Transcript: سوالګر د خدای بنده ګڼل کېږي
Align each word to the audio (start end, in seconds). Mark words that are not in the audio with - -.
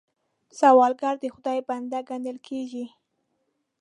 سوالګر 0.59 1.15
د 1.21 1.25
خدای 1.35 1.59
بنده 1.69 1.99
ګڼل 2.09 2.37
کېږي 2.47 2.85